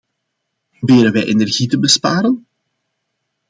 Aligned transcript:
Proberen 0.79 1.11
wij 1.11 1.23
energie 1.25 1.67
te 1.67 1.79
besparen? 1.79 2.45